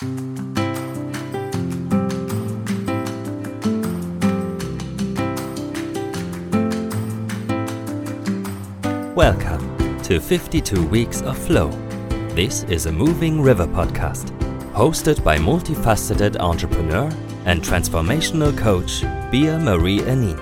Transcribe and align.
Welcome 0.00 0.12
to 10.02 10.20
52 10.20 10.86
Weeks 10.86 11.22
of 11.22 11.36
Flow. 11.36 11.70
This 12.36 12.62
is 12.64 12.86
a 12.86 12.92
moving 12.92 13.40
river 13.42 13.66
podcast, 13.66 14.30
hosted 14.72 15.24
by 15.24 15.36
multifaceted 15.36 16.38
entrepreneur 16.38 17.10
and 17.44 17.60
transformational 17.60 18.56
coach 18.56 19.02
Bea 19.32 19.58
Marie 19.58 20.02
Aning. 20.02 20.38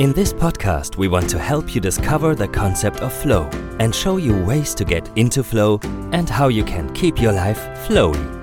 In 0.00 0.12
this 0.12 0.32
podcast, 0.32 0.96
we 0.96 1.06
want 1.06 1.30
to 1.30 1.38
help 1.38 1.76
you 1.76 1.80
discover 1.80 2.34
the 2.34 2.48
concept 2.48 3.02
of 3.02 3.12
flow 3.12 3.48
and 3.78 3.94
show 3.94 4.16
you 4.16 4.36
ways 4.44 4.74
to 4.74 4.84
get 4.84 5.08
into 5.16 5.44
flow 5.44 5.78
and 6.10 6.28
how 6.28 6.48
you 6.48 6.64
can 6.64 6.92
keep 6.92 7.20
your 7.20 7.32
life 7.32 7.60
flowy. 7.86 8.39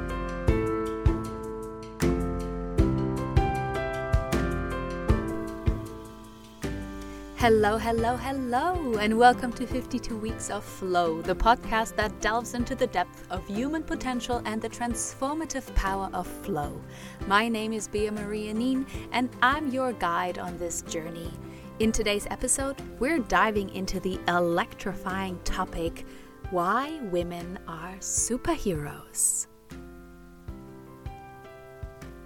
Hello, 7.40 7.78
hello, 7.78 8.18
hello, 8.18 8.96
and 8.98 9.16
welcome 9.16 9.54
to 9.54 9.68
52 9.68 10.18
Weeks 10.18 10.50
of 10.50 10.64
Flow, 10.64 11.22
the 11.22 11.36
podcast 11.36 11.96
that 11.96 12.20
delves 12.20 12.56
into 12.56 12.74
the 12.74 12.88
depth 12.88 13.28
of 13.30 13.46
human 13.46 13.84
potential 13.84 14.42
and 14.46 14.60
the 14.60 14.68
transformative 14.68 15.74
power 15.76 16.10
of 16.14 16.26
flow. 16.26 16.82
My 17.28 17.48
name 17.48 17.74
is 17.74 17.88
Bea 17.88 18.10
Marie 18.10 18.50
Aning, 18.50 18.88
and 19.12 19.30
I'm 19.44 19.70
your 19.70 19.94
guide 19.94 20.40
on 20.40 20.58
this 20.58 20.82
journey. 20.82 21.32
In 21.78 21.92
today's 21.92 22.26
episode, 22.32 22.76
we're 22.98 23.20
diving 23.20 23.70
into 23.70 24.00
the 24.00 24.20
electrifying 24.28 25.40
topic 25.44 26.08
why 26.50 27.00
women 27.04 27.60
are 27.68 27.98
superheroes. 28.00 29.46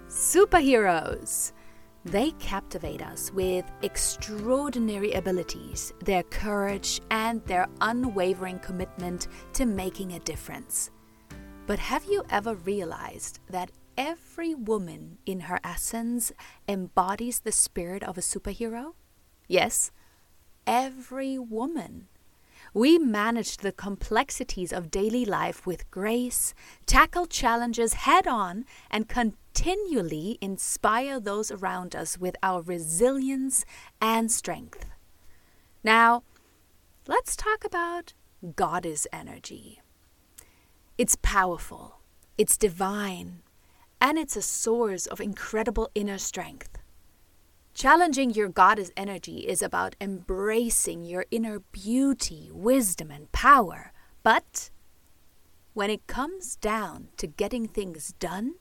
Superheroes! 0.08 1.52
They 2.04 2.32
captivate 2.32 3.00
us 3.00 3.32
with 3.32 3.64
extraordinary 3.82 5.12
abilities, 5.12 5.92
their 6.04 6.24
courage, 6.24 7.00
and 7.10 7.44
their 7.46 7.68
unwavering 7.80 8.58
commitment 8.58 9.28
to 9.52 9.66
making 9.66 10.12
a 10.12 10.18
difference. 10.20 10.90
But 11.66 11.78
have 11.78 12.04
you 12.04 12.24
ever 12.28 12.54
realized 12.54 13.38
that 13.48 13.70
every 13.96 14.52
woman 14.54 15.18
in 15.26 15.40
her 15.40 15.60
essence 15.62 16.32
embodies 16.66 17.40
the 17.40 17.52
spirit 17.52 18.02
of 18.02 18.18
a 18.18 18.22
superhero? 18.22 18.94
Yes, 19.46 19.92
every 20.66 21.38
woman. 21.38 22.08
We 22.74 22.98
manage 22.98 23.58
the 23.58 23.72
complexities 23.72 24.72
of 24.72 24.90
daily 24.90 25.26
life 25.26 25.66
with 25.66 25.90
grace, 25.90 26.54
tackle 26.86 27.26
challenges 27.26 27.92
head 27.92 28.26
on, 28.26 28.64
and 28.90 29.08
continually 29.08 30.38
inspire 30.40 31.20
those 31.20 31.50
around 31.50 31.94
us 31.94 32.16
with 32.16 32.34
our 32.42 32.62
resilience 32.62 33.66
and 34.00 34.32
strength. 34.32 34.86
Now, 35.84 36.22
let's 37.06 37.36
talk 37.36 37.62
about 37.64 38.14
goddess 38.56 39.06
energy. 39.12 39.82
It's 40.96 41.16
powerful, 41.20 41.98
it's 42.38 42.56
divine, 42.56 43.42
and 44.00 44.18
it's 44.18 44.36
a 44.36 44.42
source 44.42 45.06
of 45.06 45.20
incredible 45.20 45.90
inner 45.94 46.18
strength. 46.18 46.78
Challenging 47.74 48.34
your 48.34 48.48
goddess 48.48 48.90
energy 48.98 49.48
is 49.48 49.62
about 49.62 49.96
embracing 49.98 51.04
your 51.04 51.24
inner 51.30 51.60
beauty, 51.72 52.50
wisdom, 52.52 53.10
and 53.10 53.32
power. 53.32 53.92
But 54.22 54.70
when 55.72 55.88
it 55.88 56.06
comes 56.06 56.56
down 56.56 57.08
to 57.16 57.26
getting 57.26 57.66
things 57.66 58.12
done, 58.20 58.56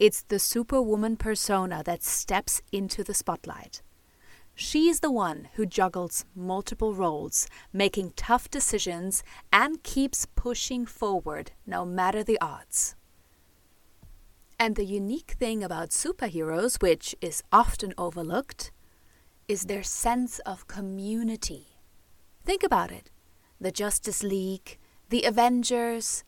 it's 0.00 0.22
the 0.22 0.40
superwoman 0.40 1.16
persona 1.16 1.82
that 1.84 2.02
steps 2.02 2.62
into 2.72 3.04
the 3.04 3.14
spotlight. 3.14 3.80
She's 4.56 5.00
the 5.00 5.12
one 5.12 5.48
who 5.54 5.64
juggles 5.64 6.24
multiple 6.34 6.94
roles, 6.94 7.46
making 7.72 8.14
tough 8.16 8.50
decisions, 8.50 9.22
and 9.52 9.82
keeps 9.84 10.26
pushing 10.34 10.84
forward 10.84 11.52
no 11.64 11.84
matter 11.84 12.24
the 12.24 12.40
odds. 12.40 12.96
And 14.58 14.76
the 14.76 14.84
unique 14.84 15.36
thing 15.38 15.62
about 15.62 15.90
superheroes, 15.90 16.80
which 16.80 17.14
is 17.20 17.42
often 17.52 17.92
overlooked, 17.98 18.72
is 19.48 19.64
their 19.64 19.82
sense 19.82 20.38
of 20.40 20.66
community. 20.66 21.78
Think 22.44 22.62
about 22.62 22.90
it 22.90 23.10
the 23.60 23.72
Justice 23.72 24.22
League, 24.22 24.78
the 25.08 25.24
Avengers. 25.24 26.24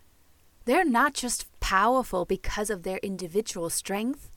They're 0.64 0.84
not 0.84 1.14
just 1.14 1.46
powerful 1.60 2.24
because 2.24 2.70
of 2.70 2.82
their 2.82 2.98
individual 2.98 3.70
strength, 3.70 4.30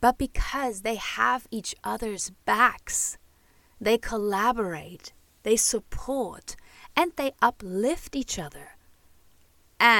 but 0.00 0.18
because 0.18 0.82
they 0.82 0.96
have 0.96 1.46
each 1.50 1.74
other's 1.84 2.30
backs. 2.44 3.18
They 3.80 3.98
collaborate, 3.98 5.12
they 5.42 5.56
support, 5.56 6.56
and 6.96 7.12
they 7.16 7.32
uplift 7.40 8.16
each 8.16 8.38
other. 8.38 8.71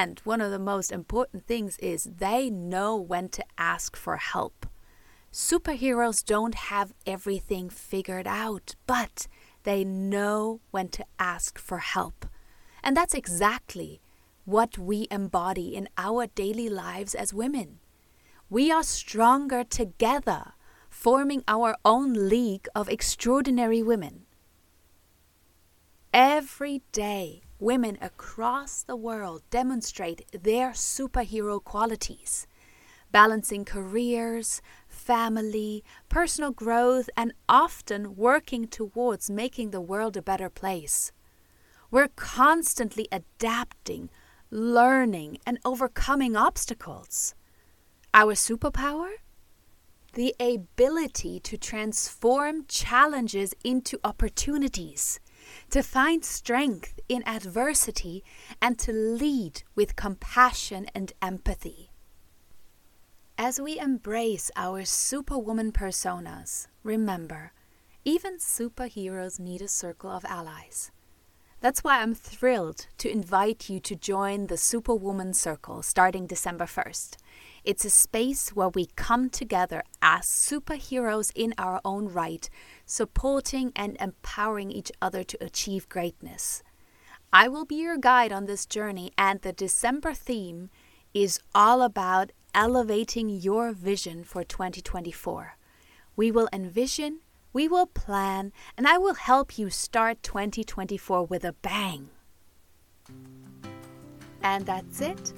And 0.03 0.19
one 0.25 0.41
of 0.41 0.51
the 0.51 0.59
most 0.59 0.91
important 0.91 1.47
things 1.47 1.79
is 1.79 2.11
they 2.19 2.51
know 2.51 2.97
when 2.97 3.29
to 3.29 3.45
ask 3.57 3.95
for 3.95 4.17
help. 4.17 4.67
Superheroes 5.33 6.25
don't 6.25 6.57
have 6.57 6.93
everything 7.07 7.71
figured 7.71 8.27
out, 8.27 8.75
but 8.85 9.29
they 9.63 9.85
know 9.85 10.61
when 10.73 10.89
to 10.89 11.07
ask 11.21 11.57
for 11.57 11.79
help. 11.79 12.27
And 12.83 12.97
that's 12.97 13.15
exactly 13.15 14.01
what 14.45 14.77
we 14.77 15.07
embody 15.09 15.77
in 15.77 15.89
our 15.97 16.27
daily 16.27 16.69
lives 16.69 17.15
as 17.15 17.33
women. 17.33 17.79
We 18.51 18.73
are 18.73 18.83
stronger 18.83 19.63
together, 19.63 20.55
forming 20.91 21.45
our 21.47 21.77
own 21.85 22.29
league 22.29 22.67
of 22.75 22.89
extraordinary 22.89 23.85
women. 23.85 24.27
Every 26.13 26.83
day, 26.91 27.43
women 27.63 27.97
across 28.01 28.83
the 28.83 28.97
world 28.97 29.41
demonstrate 29.49 30.27
their 30.33 30.71
superhero 30.73 31.63
qualities, 31.63 32.49
balancing 33.13 33.65
careers, 33.65 34.61
family, 34.89 35.85
personal 36.09 36.51
growth, 36.51 37.09
and 37.17 37.33
often 37.49 38.17
working 38.17 38.67
towards 38.67 39.31
making 39.31 39.71
the 39.71 39.81
world 39.81 40.17
a 40.17 40.23
better 40.23 40.51
place. 40.51 41.13
We're 41.89 42.09
constantly 42.17 43.07
adapting, 43.13 44.11
learning, 44.51 45.39
and 45.47 45.59
overcoming 45.65 46.35
obstacles. 46.35 47.37
Our 48.13 48.35
superpower? 48.35 49.11
The 50.15 50.35
ability 50.41 51.39
to 51.41 51.57
transform 51.57 52.67
challenges 52.67 53.55
into 53.63 54.01
opportunities 54.03 55.21
to 55.71 55.83
find 55.83 56.25
strength 56.25 56.99
in 57.09 57.27
adversity, 57.27 58.23
and 58.61 58.79
to 58.79 58.93
lead 58.93 59.63
with 59.75 59.97
compassion 59.97 60.87
and 60.95 61.13
empathy. 61.21 61.91
As 63.39 63.61
we 63.61 63.79
embrace 63.79 64.51
our 64.57 64.85
superwoman 64.85 65.73
personas, 65.73 66.69
remember, 66.83 67.53
even 68.05 68.39
superheroes 68.39 69.41
need 69.41 69.63
a 69.63 69.69
circle 69.69 70.11
of 70.11 70.25
allies. 70.25 70.91
That's 71.63 71.85
why 71.85 72.03
I'm 72.03 72.17
thrilled 72.17 72.89
to 72.99 73.09
invite 73.09 73.71
you 73.71 73.79
to 73.79 73.95
join 73.95 74.49
the 74.49 74.57
Superwoman 74.57 75.33
Circle 75.33 75.83
starting 75.83 76.27
December 76.27 76.65
1st. 76.65 77.15
It's 77.63 77.85
a 77.85 77.91
space 77.91 78.49
where 78.49 78.71
we 78.71 78.87
come 78.97 79.31
together 79.31 79.85
as 80.03 80.23
superheroes 80.23 81.31
in 81.37 81.55
our 81.59 81.81
own 81.85 82.09
right, 82.09 82.51
supporting 82.85 83.71
and 83.77 83.97
empowering 84.01 84.73
each 84.73 84.91
other 85.01 85.23
to 85.23 85.39
achieve 85.41 85.89
greatness. 85.89 86.65
I 87.33 87.47
will 87.47 87.65
be 87.65 87.77
your 87.77 87.97
guide 87.97 88.33
on 88.33 88.47
this 88.47 88.67
journey, 88.67 89.13
and 89.17 89.41
the 89.43 89.53
December 89.53 90.15
theme 90.15 90.69
is 91.15 91.39
all 91.55 91.83
about 91.83 92.33
elevating 92.53 93.29
your 93.29 93.71
vision 93.71 94.25
for 94.25 94.43
2024. 94.43 95.57
We 96.17 96.33
will 96.33 96.49
envision, 96.53 97.21
we 97.53 97.69
will 97.69 97.87
plan, 97.87 98.53
and 98.77 98.87
I 98.87 98.99
will 98.99 99.15
help 99.15 99.59
you 99.59 99.71
start 99.71 100.23
2024 100.23 101.27
with 101.27 101.45
a 101.45 101.53
bang. 101.53 102.09
And 104.43 104.67
that's 104.67 105.01
it. 105.01 105.33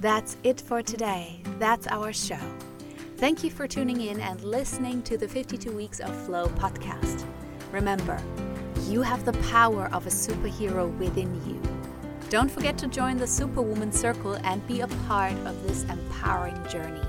That's 0.00 0.36
it 0.42 0.60
for 0.60 0.82
today. 0.82 1.42
That's 1.58 1.86
our 1.86 2.12
show. 2.12 2.38
Thank 3.16 3.42
you 3.42 3.50
for 3.50 3.66
tuning 3.66 4.00
in 4.00 4.20
and 4.20 4.42
listening 4.42 5.02
to 5.02 5.18
the 5.18 5.28
52 5.28 5.72
Weeks 5.72 6.00
of 6.00 6.14
Flow 6.24 6.46
podcast. 6.46 7.24
Remember, 7.72 8.20
you 8.84 9.02
have 9.02 9.24
the 9.24 9.32
power 9.50 9.88
of 9.92 10.06
a 10.06 10.10
superhero 10.10 10.96
within 10.98 11.34
you. 11.46 11.60
Don't 12.30 12.50
forget 12.50 12.78
to 12.78 12.86
join 12.86 13.16
the 13.16 13.26
Superwoman 13.26 13.90
Circle 13.90 14.34
and 14.44 14.66
be 14.66 14.80
a 14.80 14.88
part 15.08 15.32
of 15.46 15.66
this 15.66 15.84
empowering 15.84 16.64
journey. 16.68 17.02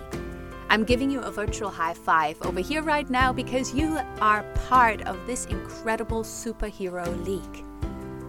I'm 0.71 0.83
giving 0.83 1.09
you 1.09 1.21
a 1.21 1.31
virtual 1.31 1.69
high 1.69 1.95
five 1.95 2.39
over 2.43 2.59
here 2.59 2.83
right 2.83 3.09
now 3.09 3.33
because 3.33 3.73
you 3.73 3.97
are 4.21 4.43
part 4.67 5.01
of 5.07 5.17
this 5.25 5.45
incredible 5.45 6.21
superhero 6.21 7.25
league. 7.25 7.65